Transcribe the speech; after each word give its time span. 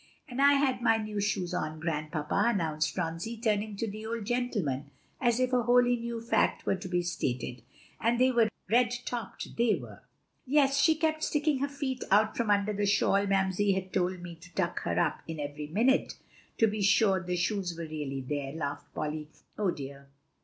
"And 0.27 0.41
I 0.41 0.53
had 0.53 0.81
my 0.81 0.97
new 0.97 1.19
shoes 1.19 1.53
on, 1.53 1.79
Grandpapa," 1.79 2.45
announced 2.47 2.95
Phronsie, 2.95 3.37
turning 3.37 3.75
to 3.75 3.87
the 3.87 4.03
old 4.07 4.25
gentleman 4.25 4.89
as 5.19 5.39
if 5.39 5.53
a 5.53 5.61
wholly 5.61 5.95
new 5.95 6.19
fact 6.19 6.65
were 6.65 6.75
to 6.75 6.87
be 6.87 7.03
stated; 7.03 7.61
"and 7.99 8.19
they 8.19 8.31
were 8.31 8.49
red 8.67 8.91
topped, 9.05 9.55
they 9.57 9.75
were!" 9.75 10.01
"Yes, 10.43 10.79
she 10.79 10.95
kept 10.95 11.21
sticking 11.21 11.59
her 11.59 11.67
feet 11.69 12.03
out 12.09 12.35
from 12.35 12.49
under 12.49 12.73
the 12.73 12.87
shawl 12.87 13.27
Mamsie 13.27 13.73
had 13.73 13.93
told 13.93 14.21
me 14.23 14.33
to 14.37 14.51
tuck 14.55 14.79
her 14.79 14.99
up 14.99 15.21
in 15.27 15.39
every 15.39 15.67
minute, 15.67 16.13
to 16.57 16.65
be 16.65 16.81
sure 16.81 17.21
the 17.21 17.35
shoes 17.35 17.77
were 17.77 17.85
really 17.85 18.21
there," 18.21 18.53
laughed 18.53 18.91
Polly. 18.95 19.27
"Oh, 19.55 19.69
dear! 19.69 20.07